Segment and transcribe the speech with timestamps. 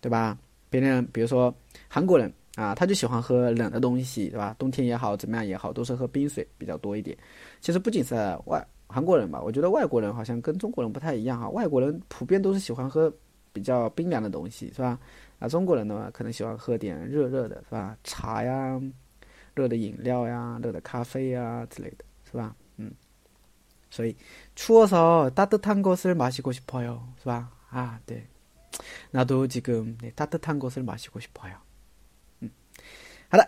[0.00, 0.38] 对吧？
[0.70, 1.54] 别人比如说
[1.88, 4.54] 韩国人啊，他就喜欢喝冷的东西，对吧？
[4.58, 7.16] 冬天也好，怎么样也好，都是喝冰水比较多一点。
[7.60, 8.14] 其实不仅是
[8.46, 11.48] 外韩国人吧，我觉得外国人好像跟中国人不太一样哈。
[11.50, 13.12] 外国人普遍都是喜欢喝
[13.52, 14.98] 比较冰凉的东西，是吧？
[15.38, 17.96] 啊，中国人的话可能喜欢喝点热热的，是吧？
[18.04, 18.80] 茶呀，
[19.54, 22.54] 热的饮料呀，热的咖啡呀之类的，是吧？
[22.76, 22.92] 嗯。
[23.93, 24.15] 저희
[24.55, 27.13] 추워서 따뜻한 것을 마시고 싶어요.
[27.25, 28.27] 와, 아, 네.
[29.11, 31.57] 나도 지금 네, 따뜻한 것을 마시고 싶어요.
[32.41, 32.51] 음.
[33.29, 33.43] 하나,